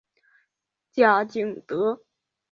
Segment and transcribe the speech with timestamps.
[0.93, 2.01] 贾景德。